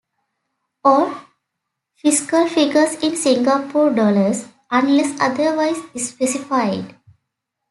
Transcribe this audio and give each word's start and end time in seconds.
All 0.83 1.13
fiscal 1.93 2.47
figures 2.49 2.95
in 3.03 3.15
Singapore 3.15 3.91
dollars 3.93 4.47
unless 4.71 5.19
otherwise 5.21 5.77
specified. 6.03 6.95